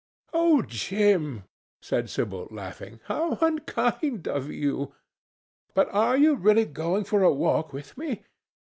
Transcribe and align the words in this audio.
"Oh, 0.33 0.63
Jim!" 0.63 1.43
said 1.79 2.09
Sibyl, 2.09 2.47
laughing, 2.49 2.99
"how 3.03 3.37
unkind 3.39 4.27
of 4.27 4.49
you! 4.49 4.95
But 5.75 5.93
are 5.93 6.17
you 6.17 6.33
really 6.33 6.65
going 6.65 7.03
for 7.03 7.21
a 7.21 7.31
walk 7.31 7.71
with 7.71 7.95
me? 7.99 8.23